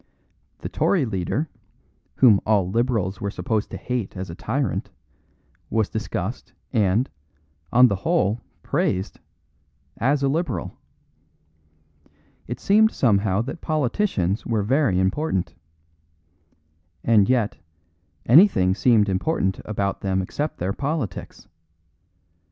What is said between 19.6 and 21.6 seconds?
about them except their politics.